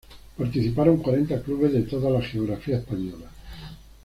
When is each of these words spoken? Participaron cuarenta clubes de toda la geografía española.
Participaron 0.35 0.97
cuarenta 0.97 1.39
clubes 1.43 1.73
de 1.73 1.83
toda 1.83 2.09
la 2.09 2.23
geografía 2.23 2.77
española. 2.79 3.29